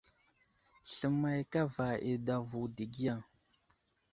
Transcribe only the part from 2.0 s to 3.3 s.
i adavo dəgiya.